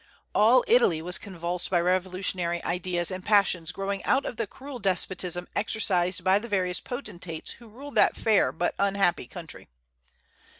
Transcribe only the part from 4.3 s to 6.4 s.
the cruel despotism exercised by